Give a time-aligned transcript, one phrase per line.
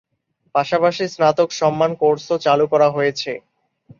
[0.55, 3.31] পাশাপাশি স্নাতক সম্মান কোর্সও চালু করা হয়েছে।